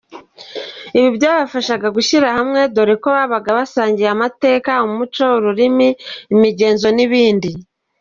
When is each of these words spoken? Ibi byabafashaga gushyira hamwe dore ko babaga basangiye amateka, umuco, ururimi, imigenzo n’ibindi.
Ibi 0.97 1.09
byabafashaga 1.17 1.87
gushyira 1.97 2.27
hamwe 2.37 2.59
dore 2.75 2.93
ko 3.03 3.07
babaga 3.17 3.49
basangiye 3.57 4.09
amateka, 4.15 4.71
umuco, 4.87 5.23
ururimi, 5.37 5.89
imigenzo 6.33 6.87
n’ibindi. 6.95 7.49